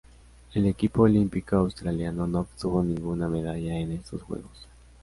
[0.55, 4.67] El equipo olímpico australiano no obtuvo ninguna medalla en estos Juegos.